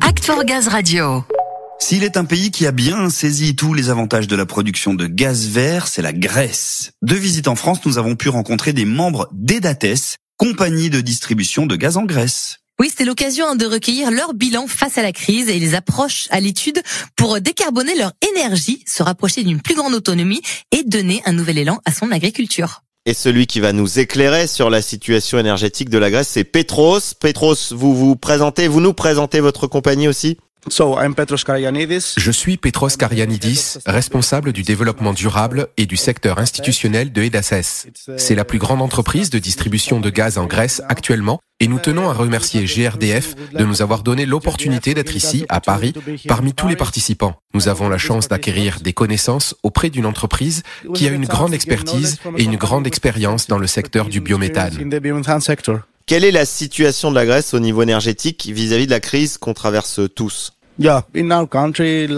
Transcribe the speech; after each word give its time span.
Act 0.00 0.24
for 0.24 0.44
Gaz 0.44 0.68
Radio. 0.68 1.22
S'il 1.78 2.02
est 2.02 2.16
un 2.16 2.24
pays 2.24 2.50
qui 2.50 2.66
a 2.66 2.72
bien 2.72 3.10
saisi 3.10 3.54
tous 3.54 3.74
les 3.74 3.90
avantages 3.90 4.26
de 4.26 4.36
la 4.36 4.46
production 4.46 4.94
de 4.94 5.06
gaz 5.06 5.48
vert, 5.48 5.86
c'est 5.86 6.00
la 6.00 6.14
Grèce. 6.14 6.92
De 7.02 7.14
visite 7.14 7.48
en 7.48 7.54
France, 7.54 7.80
nous 7.84 7.98
avons 7.98 8.16
pu 8.16 8.30
rencontrer 8.30 8.72
des 8.72 8.86
membres 8.86 9.28
d'Edates, 9.32 10.16
compagnie 10.38 10.88
de 10.88 11.02
distribution 11.02 11.66
de 11.66 11.76
gaz 11.76 11.98
en 11.98 12.04
Grèce. 12.04 12.60
Oui, 12.80 12.88
c'était 12.88 13.04
l'occasion 13.04 13.54
de 13.54 13.66
recueillir 13.66 14.10
leur 14.10 14.32
bilan 14.32 14.66
face 14.66 14.96
à 14.96 15.02
la 15.02 15.12
crise 15.12 15.50
et 15.50 15.58
les 15.58 15.74
approches 15.74 16.26
à 16.30 16.40
l'étude 16.40 16.80
pour 17.14 17.38
décarboner 17.40 17.96
leur 17.96 18.12
énergie, 18.34 18.82
se 18.86 19.02
rapprocher 19.02 19.42
d'une 19.42 19.60
plus 19.60 19.74
grande 19.74 19.94
autonomie 19.94 20.40
et 20.72 20.84
donner 20.84 21.20
un 21.26 21.32
nouvel 21.32 21.58
élan 21.58 21.80
à 21.84 21.92
son 21.92 22.12
agriculture. 22.12 22.80
Et 23.06 23.12
celui 23.12 23.46
qui 23.46 23.60
va 23.60 23.74
nous 23.74 23.98
éclairer 23.98 24.46
sur 24.46 24.70
la 24.70 24.80
situation 24.80 25.38
énergétique 25.38 25.90
de 25.90 25.98
la 25.98 26.10
Grèce, 26.10 26.28
c'est 26.28 26.44
Petros. 26.44 27.00
Petros, 27.20 27.54
vous 27.72 27.94
vous 27.94 28.16
présentez, 28.16 28.66
vous 28.66 28.80
nous 28.80 28.94
présentez 28.94 29.40
votre 29.40 29.66
compagnie 29.66 30.08
aussi? 30.08 30.38
Je 32.16 32.30
suis 32.30 32.56
Petros 32.56 32.88
Karianidis, 32.88 33.78
responsable 33.86 34.52
du 34.52 34.62
développement 34.62 35.12
durable 35.12 35.68
et 35.76 35.86
du 35.86 35.96
secteur 35.96 36.38
institutionnel 36.38 37.12
de 37.12 37.22
EDASES. 37.22 37.86
C'est 38.16 38.34
la 38.34 38.44
plus 38.44 38.58
grande 38.58 38.82
entreprise 38.82 39.30
de 39.30 39.38
distribution 39.38 40.00
de 40.00 40.10
gaz 40.10 40.38
en 40.38 40.46
Grèce 40.46 40.82
actuellement 40.88 41.40
et 41.60 41.68
nous 41.68 41.78
tenons 41.78 42.08
à 42.08 42.12
remercier 42.12 42.64
GRDF 42.64 43.34
de 43.52 43.64
nous 43.64 43.82
avoir 43.82 44.02
donné 44.02 44.26
l'opportunité 44.26 44.94
d'être 44.94 45.14
ici, 45.14 45.44
à 45.48 45.60
Paris, 45.60 45.94
parmi 46.26 46.52
tous 46.52 46.68
les 46.68 46.76
participants. 46.76 47.36
Nous 47.54 47.68
avons 47.68 47.88
la 47.88 47.98
chance 47.98 48.28
d'acquérir 48.28 48.80
des 48.80 48.92
connaissances 48.92 49.54
auprès 49.62 49.90
d'une 49.90 50.06
entreprise 50.06 50.62
qui 50.94 51.06
a 51.06 51.10
une 51.10 51.26
grande 51.26 51.54
expertise 51.54 52.18
et 52.36 52.44
une 52.44 52.56
grande 52.56 52.86
expérience 52.86 53.46
dans 53.46 53.58
le 53.58 53.66
secteur 53.66 54.08
du 54.08 54.20
biométhane. 54.20 54.90
Quelle 56.06 56.24
est 56.24 56.32
la 56.32 56.44
situation 56.44 57.10
de 57.10 57.14
la 57.14 57.24
Grèce 57.24 57.54
au 57.54 57.60
niveau 57.60 57.80
énergétique 57.82 58.50
vis-à-vis 58.52 58.84
de 58.84 58.90
la 58.90 59.00
crise 59.00 59.38
qu'on 59.38 59.54
traverse 59.54 60.00
tous? 60.14 60.52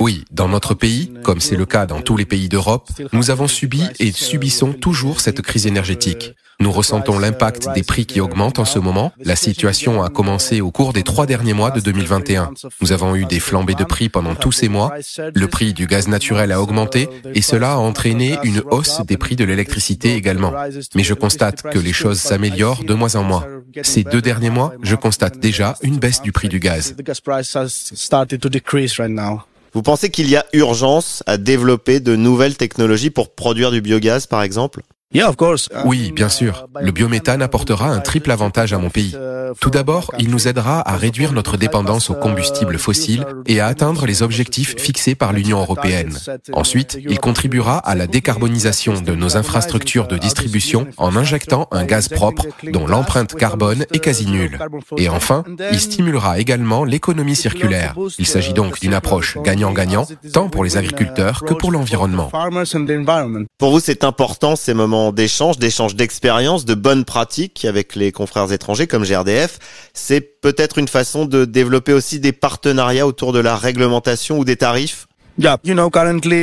Oui, 0.00 0.24
dans 0.32 0.48
notre 0.48 0.74
pays, 0.74 1.12
comme 1.22 1.40
c'est 1.40 1.54
le 1.54 1.64
cas 1.64 1.86
dans 1.86 2.00
tous 2.00 2.16
les 2.16 2.24
pays 2.24 2.48
d'Europe, 2.48 2.88
nous 3.12 3.30
avons 3.30 3.46
subi 3.46 3.84
et 4.00 4.10
subissons 4.10 4.72
toujours 4.72 5.20
cette 5.20 5.42
crise 5.42 5.68
énergétique. 5.68 6.34
Nous 6.60 6.72
ressentons 6.72 7.20
l'impact 7.20 7.68
des 7.72 7.84
prix 7.84 8.04
qui 8.04 8.20
augmentent 8.20 8.58
en 8.58 8.64
ce 8.64 8.80
moment. 8.80 9.12
La 9.20 9.36
situation 9.36 10.02
a 10.02 10.08
commencé 10.08 10.60
au 10.60 10.72
cours 10.72 10.92
des 10.92 11.04
trois 11.04 11.24
derniers 11.24 11.52
mois 11.52 11.70
de 11.70 11.78
2021. 11.78 12.50
Nous 12.80 12.90
avons 12.90 13.14
eu 13.14 13.26
des 13.26 13.38
flambées 13.38 13.76
de 13.76 13.84
prix 13.84 14.08
pendant 14.08 14.34
tous 14.34 14.50
ces 14.50 14.68
mois. 14.68 14.92
Le 15.34 15.46
prix 15.46 15.72
du 15.72 15.86
gaz 15.86 16.08
naturel 16.08 16.50
a 16.50 16.60
augmenté 16.60 17.08
et 17.32 17.42
cela 17.42 17.74
a 17.74 17.76
entraîné 17.76 18.38
une 18.42 18.62
hausse 18.72 19.02
des 19.06 19.16
prix 19.16 19.36
de 19.36 19.44
l'électricité 19.44 20.16
également. 20.16 20.52
Mais 20.96 21.04
je 21.04 21.14
constate 21.14 21.62
que 21.62 21.78
les 21.78 21.92
choses 21.92 22.18
s'améliorent 22.18 22.82
de 22.82 22.94
mois 22.94 23.14
en 23.14 23.22
mois. 23.22 23.46
Ces 23.82 24.04
deux 24.04 24.22
derniers 24.22 24.50
mois, 24.50 24.72
je 24.82 24.94
constate 24.94 25.38
déjà 25.38 25.76
une 25.82 25.98
baisse 25.98 26.22
du 26.22 26.32
prix 26.32 26.48
du 26.48 26.60
gaz. 26.60 26.94
Vous 29.74 29.82
pensez 29.82 30.10
qu'il 30.10 30.28
y 30.30 30.36
a 30.36 30.46
urgence 30.52 31.22
à 31.26 31.36
développer 31.36 32.00
de 32.00 32.16
nouvelles 32.16 32.56
technologies 32.56 33.10
pour 33.10 33.34
produire 33.34 33.70
du 33.70 33.80
biogaz, 33.80 34.26
par 34.26 34.42
exemple? 34.42 34.82
Oui, 35.86 36.12
bien 36.12 36.28
sûr. 36.28 36.68
Le 36.78 36.90
biométhane 36.90 37.40
apportera 37.40 37.88
un 37.88 38.00
triple 38.00 38.30
avantage 38.30 38.74
à 38.74 38.78
mon 38.78 38.90
pays. 38.90 39.16
Tout 39.58 39.70
d'abord, 39.70 40.10
il 40.18 40.28
nous 40.28 40.48
aidera 40.48 40.86
à 40.86 40.96
réduire 40.96 41.32
notre 41.32 41.56
dépendance 41.56 42.10
aux 42.10 42.14
combustibles 42.14 42.78
fossiles 42.78 43.24
et 43.46 43.60
à 43.60 43.66
atteindre 43.68 44.04
les 44.04 44.22
objectifs 44.22 44.76
fixés 44.78 45.14
par 45.14 45.32
l'Union 45.32 45.60
européenne. 45.60 46.14
Ensuite, 46.52 46.98
il 47.08 47.18
contribuera 47.20 47.78
à 47.78 47.94
la 47.94 48.06
décarbonisation 48.06 49.00
de 49.00 49.14
nos 49.14 49.38
infrastructures 49.38 50.08
de 50.08 50.18
distribution 50.18 50.86
en 50.98 51.16
injectant 51.16 51.68
un 51.70 51.86
gaz 51.86 52.08
propre 52.08 52.46
dont 52.70 52.86
l'empreinte 52.86 53.34
carbone 53.34 53.86
est 53.92 54.00
quasi 54.00 54.26
nulle. 54.26 54.58
Et 54.98 55.08
enfin, 55.08 55.42
il 55.72 55.80
stimulera 55.80 56.38
également 56.38 56.84
l'économie 56.84 57.36
circulaire. 57.36 57.94
Il 58.18 58.26
s'agit 58.26 58.52
donc 58.52 58.78
d'une 58.80 58.94
approche 58.94 59.38
gagnant-gagnant, 59.38 60.06
tant 60.34 60.50
pour 60.50 60.64
les 60.64 60.76
agriculteurs 60.76 61.44
que 61.44 61.54
pour 61.54 61.72
l'environnement. 61.72 62.30
Pour 63.56 63.70
vous, 63.70 63.80
c'est 63.80 64.04
important 64.04 64.54
ces 64.54 64.74
moments 64.74 64.97
d'échange, 65.12 65.58
d'échange 65.58 65.96
d'expériences, 65.96 66.64
de 66.64 66.74
bonnes 66.74 67.04
pratiques 67.04 67.64
avec 67.64 67.96
les 67.96 68.12
confrères 68.12 68.52
étrangers 68.52 68.86
comme 68.86 69.04
GRDF. 69.04 69.58
C'est 69.94 70.20
peut-être 70.20 70.78
une 70.78 70.88
façon 70.88 71.24
de 71.24 71.44
développer 71.44 71.92
aussi 71.92 72.20
des 72.20 72.32
partenariats 72.32 73.06
autour 73.06 73.32
de 73.32 73.40
la 73.40 73.56
réglementation 73.56 74.38
ou 74.38 74.44
des 74.44 74.56
tarifs 74.56 75.07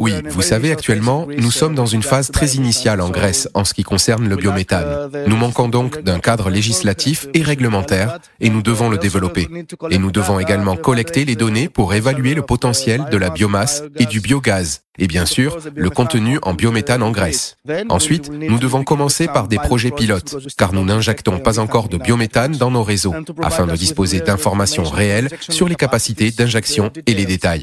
oui, 0.00 0.14
vous 0.30 0.42
savez, 0.42 0.72
actuellement, 0.72 1.26
nous 1.36 1.50
sommes 1.50 1.74
dans 1.74 1.86
une 1.86 2.02
phase 2.02 2.30
très 2.30 2.52
initiale 2.52 3.00
en 3.00 3.10
Grèce 3.10 3.48
en 3.52 3.64
ce 3.64 3.74
qui 3.74 3.82
concerne 3.82 4.28
le 4.28 4.36
biométhane. 4.36 5.10
Nous 5.26 5.36
manquons 5.36 5.68
donc 5.68 6.02
d'un 6.02 6.18
cadre 6.18 6.48
législatif 6.48 7.26
et 7.34 7.42
réglementaire 7.42 8.18
et 8.40 8.48
nous 8.48 8.62
devons 8.62 8.88
le 8.88 8.96
développer. 8.96 9.46
Et 9.90 9.98
nous 9.98 10.10
devons 10.10 10.40
également 10.40 10.76
collecter 10.76 11.24
les 11.24 11.36
données 11.36 11.68
pour 11.68 11.92
évaluer 11.92 12.34
le 12.34 12.42
potentiel 12.42 13.04
de 13.10 13.16
la 13.16 13.30
biomasse 13.30 13.82
et 13.98 14.06
du 14.06 14.20
biogaz 14.20 14.80
et 14.98 15.06
bien 15.06 15.26
sûr 15.26 15.58
le 15.74 15.90
contenu 15.90 16.38
en 16.42 16.54
biométhane 16.54 17.02
en 17.02 17.10
Grèce. 17.10 17.56
Ensuite, 17.88 18.30
nous 18.30 18.58
devons 18.58 18.84
commencer 18.84 19.28
par 19.28 19.48
des 19.48 19.56
projets 19.56 19.90
pilotes, 19.90 20.36
car 20.56 20.72
nous 20.72 20.84
n'injectons 20.84 21.38
pas 21.38 21.58
encore 21.58 21.88
de 21.88 21.96
biométhane 21.96 22.52
dans 22.52 22.70
nos 22.70 22.82
réseaux, 22.82 23.14
afin 23.42 23.66
de 23.66 23.76
disposer 23.76 24.20
d'informations 24.20 24.84
réelles 24.84 25.28
sur 25.48 25.68
les 25.68 25.76
capacités 25.76 26.30
d'injection 26.30 26.90
et 27.06 27.14
les 27.14 27.24
détails. 27.24 27.62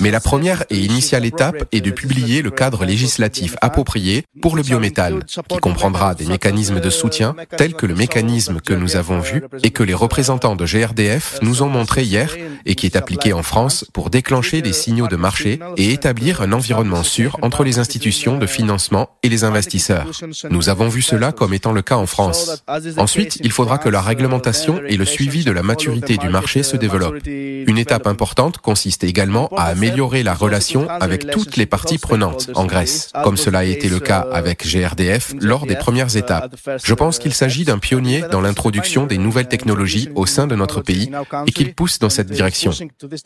Mais 0.00 0.10
la 0.10 0.20
première 0.20 0.45
première 0.46 0.64
et 0.70 0.78
initiale 0.78 1.24
étape 1.24 1.64
est 1.72 1.80
de 1.80 1.90
publier 1.90 2.40
le 2.40 2.52
cadre 2.52 2.84
législatif 2.84 3.56
approprié 3.62 4.22
pour 4.40 4.54
le 4.54 4.62
biométhane, 4.62 5.24
qui 5.24 5.58
comprendra 5.58 6.14
des 6.14 6.26
mécanismes 6.26 6.78
de 6.78 6.88
soutien 6.88 7.34
tels 7.56 7.74
que 7.74 7.84
le 7.84 7.96
mécanisme 7.96 8.60
que 8.60 8.72
nous 8.72 8.94
avons 8.94 9.18
vu 9.18 9.42
et 9.64 9.70
que 9.70 9.82
les 9.82 9.92
représentants 9.92 10.54
de 10.54 10.64
GRDF 10.64 11.40
nous 11.42 11.64
ont 11.64 11.68
montré 11.68 12.04
hier 12.04 12.36
et 12.64 12.76
qui 12.76 12.86
est 12.86 12.94
appliqué 12.94 13.32
en 13.32 13.42
France 13.42 13.84
pour 13.92 14.08
déclencher 14.08 14.62
des 14.62 14.72
signaux 14.72 15.08
de 15.08 15.16
marché 15.16 15.58
et 15.76 15.92
établir 15.92 16.42
un 16.42 16.52
environnement 16.52 17.02
sûr 17.02 17.36
entre 17.42 17.64
les 17.64 17.80
institutions 17.80 18.38
de 18.38 18.46
financement 18.46 19.08
et 19.24 19.28
les 19.28 19.42
investisseurs. 19.42 20.06
Nous 20.48 20.68
avons 20.68 20.88
vu 20.88 21.02
cela 21.02 21.32
comme 21.32 21.54
étant 21.54 21.72
le 21.72 21.82
cas 21.82 21.96
en 21.96 22.06
France. 22.06 22.62
Ensuite, 22.98 23.40
il 23.42 23.50
faudra 23.50 23.78
que 23.78 23.88
la 23.88 24.00
réglementation 24.00 24.80
et 24.86 24.96
le 24.96 25.06
suivi 25.06 25.42
de 25.42 25.50
la 25.50 25.64
maturité 25.64 26.18
du 26.18 26.28
marché 26.28 26.62
se 26.62 26.76
développent. 26.76 27.26
Une 27.26 27.78
étape 27.78 28.06
importante 28.06 28.58
consiste 28.58 29.02
également 29.02 29.48
à 29.56 29.64
améliorer 29.64 30.22
la 30.22 30.35
relation 30.36 30.88
avec 30.88 31.30
toutes 31.30 31.56
les 31.56 31.66
parties 31.66 31.98
prenantes 31.98 32.50
en 32.54 32.66
Grèce, 32.66 33.10
comme 33.24 33.36
cela 33.36 33.60
a 33.60 33.64
été 33.64 33.88
le 33.88 34.00
cas 34.00 34.26
avec 34.32 34.66
GRDF 34.66 35.34
lors 35.40 35.66
des 35.66 35.76
premières 35.76 36.16
étapes. 36.16 36.54
Je 36.82 36.94
pense 36.94 37.18
qu'il 37.18 37.34
s'agit 37.34 37.64
d'un 37.64 37.78
pionnier 37.78 38.24
dans 38.30 38.40
l'introduction 38.40 39.06
des 39.06 39.18
nouvelles 39.18 39.48
technologies 39.48 40.08
au 40.14 40.26
sein 40.26 40.46
de 40.46 40.54
notre 40.54 40.80
pays 40.80 41.10
et 41.46 41.52
qu'il 41.52 41.74
pousse 41.74 41.98
dans 41.98 42.10
cette 42.10 42.30
direction. 42.30 42.72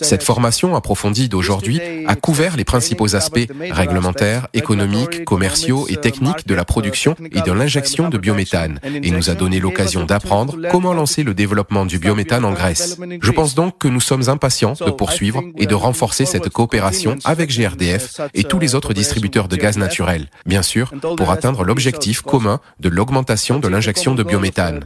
Cette 0.00 0.22
formation 0.22 0.76
approfondie 0.76 1.28
d'aujourd'hui 1.28 1.80
a 2.06 2.14
couvert 2.16 2.56
les 2.56 2.64
principaux 2.64 3.14
aspects 3.14 3.48
réglementaires, 3.70 4.48
économiques, 4.54 5.24
commerciaux 5.24 5.86
et 5.88 5.96
techniques 5.96 6.46
de 6.46 6.54
la 6.54 6.64
production 6.64 7.16
et 7.32 7.40
de 7.40 7.52
l'injection 7.52 8.08
de 8.08 8.18
biométhane. 8.18 8.80
et 8.84 9.10
nous 9.10 9.30
a 9.30 9.34
donné 9.34 9.60
l'occasion 9.60 10.04
d'apprendre 10.04 10.56
comment 10.70 10.92
lancer 10.92 11.22
le 11.22 11.34
développement 11.34 11.86
du 11.86 11.98
biométhane 11.98 12.44
en 12.44 12.52
Grèce. 12.52 12.98
Je 13.20 13.30
pense 13.30 13.54
donc 13.54 13.78
que 13.78 13.88
nous 13.88 14.00
sommes 14.00 14.28
impatients 14.28 14.74
de 14.74 14.90
poursuivre 14.90 15.42
et 15.56 15.66
de 15.66 15.74
renforcer 15.74 16.24
cette 16.26 16.48
coopération 16.48 16.99
avec 17.24 17.50
GRDF 17.50 18.20
et 18.34 18.44
tous 18.44 18.58
les 18.58 18.74
autres 18.74 18.94
distributeurs 18.94 19.48
de 19.48 19.56
gaz 19.56 19.76
naturel, 19.76 20.28
bien 20.46 20.62
sûr, 20.62 20.92
pour 21.16 21.30
atteindre 21.30 21.64
l'objectif 21.64 22.22
commun 22.22 22.60
de 22.80 22.88
l'augmentation 22.88 23.58
de 23.58 23.68
l'injection 23.68 24.14
de 24.14 24.22
biométhane. 24.22 24.80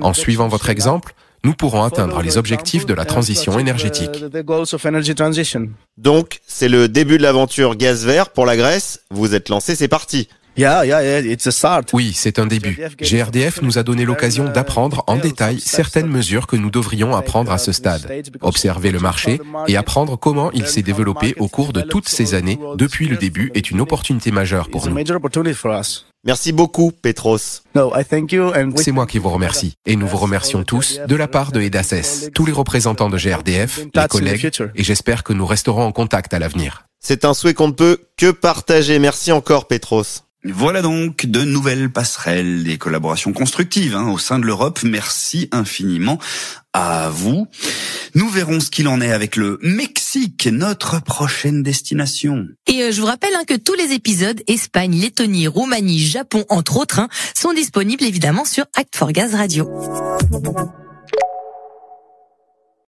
En 0.00 0.14
suivant 0.14 0.48
votre 0.48 0.70
exemple, 0.70 1.14
nous 1.42 1.54
pourrons 1.54 1.84
atteindre 1.84 2.20
les 2.22 2.36
objectifs 2.36 2.84
de 2.84 2.94
la 2.94 3.04
transition 3.04 3.58
énergétique. 3.58 4.24
Donc, 5.96 6.40
c'est 6.46 6.68
le 6.68 6.88
début 6.88 7.18
de 7.18 7.22
l'aventure 7.22 7.76
gaz 7.76 8.04
vert 8.04 8.30
pour 8.30 8.44
la 8.44 8.56
Grèce. 8.56 9.00
Vous 9.10 9.34
êtes 9.34 9.48
lancé, 9.48 9.74
c'est 9.74 9.88
parti. 9.88 10.28
Oui, 11.92 12.12
c'est 12.14 12.38
un 12.38 12.46
début. 12.46 12.78
GRDF 13.00 13.62
nous 13.62 13.78
a 13.78 13.82
donné 13.82 14.04
l'occasion 14.04 14.44
d'apprendre 14.44 15.04
en 15.06 15.16
détail 15.16 15.60
certaines 15.60 16.08
mesures 16.08 16.46
que 16.46 16.56
nous 16.56 16.70
devrions 16.70 17.14
apprendre 17.16 17.52
à 17.52 17.58
ce 17.58 17.72
stade, 17.72 18.22
observer 18.40 18.90
le 18.90 18.98
marché 18.98 19.40
et 19.68 19.76
apprendre 19.76 20.16
comment 20.16 20.50
il 20.52 20.66
s'est 20.66 20.82
développé 20.82 21.34
au 21.38 21.48
cours 21.48 21.72
de 21.72 21.82
toutes 21.82 22.08
ces 22.08 22.34
années 22.34 22.58
depuis 22.76 23.08
le 23.08 23.16
début 23.16 23.50
est 23.54 23.70
une 23.70 23.80
opportunité 23.80 24.30
majeure 24.30 24.68
pour 24.68 24.88
nous. 24.88 24.96
Merci 26.24 26.52
beaucoup, 26.52 26.92
Petros. 26.92 27.38
C'est 28.76 28.92
moi 28.92 29.06
qui 29.06 29.18
vous 29.18 29.30
remercie. 29.30 29.74
Et 29.86 29.96
nous 29.96 30.06
vous 30.06 30.18
remercions 30.18 30.64
tous 30.64 31.00
de 31.06 31.16
la 31.16 31.28
part 31.28 31.50
de 31.50 31.62
EDASES, 31.62 32.30
tous 32.34 32.44
les 32.44 32.52
représentants 32.52 33.08
de 33.08 33.16
GRDF, 33.16 33.80
les 33.94 34.08
collègues, 34.08 34.50
et 34.74 34.84
j'espère 34.84 35.24
que 35.24 35.32
nous 35.32 35.46
resterons 35.46 35.84
en 35.84 35.92
contact 35.92 36.34
à 36.34 36.38
l'avenir. 36.38 36.84
C'est 36.98 37.24
un 37.24 37.32
souhait 37.32 37.54
qu'on 37.54 37.68
ne 37.68 37.72
peut 37.72 37.98
que 38.18 38.30
partager. 38.30 38.98
Merci 38.98 39.32
encore, 39.32 39.66
Petros. 39.66 40.24
Voilà 40.44 40.80
donc 40.80 41.26
de 41.26 41.42
nouvelles 41.42 41.90
passerelles, 41.90 42.64
des 42.64 42.78
collaborations 42.78 43.34
constructives 43.34 43.94
hein, 43.94 44.08
au 44.08 44.16
sein 44.16 44.38
de 44.38 44.46
l'Europe. 44.46 44.80
Merci 44.84 45.48
infiniment 45.52 46.18
à 46.72 47.10
vous. 47.10 47.46
Nous 48.14 48.28
verrons 48.28 48.58
ce 48.60 48.70
qu'il 48.70 48.88
en 48.88 49.02
est 49.02 49.12
avec 49.12 49.36
le 49.36 49.58
Mexique, 49.62 50.48
notre 50.50 51.02
prochaine 51.02 51.62
destination. 51.62 52.46
Et 52.66 52.82
euh, 52.82 52.90
je 52.90 53.00
vous 53.00 53.06
rappelle 53.06 53.34
hein, 53.34 53.44
que 53.46 53.54
tous 53.54 53.74
les 53.74 53.92
épisodes 53.92 54.40
Espagne, 54.46 54.98
Lettonie, 54.98 55.46
Roumanie, 55.46 56.00
Japon, 56.00 56.44
entre 56.48 56.78
autres, 56.78 57.00
hein, 57.00 57.08
sont 57.34 57.52
disponibles 57.52 58.04
évidemment 58.04 58.46
sur 58.46 58.64
Act 58.76 58.96
for 58.96 59.12
Gaz 59.12 59.34
Radio. 59.34 59.68